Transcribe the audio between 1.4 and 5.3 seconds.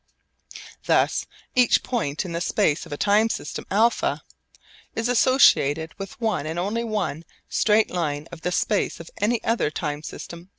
each point in the space of a time system α is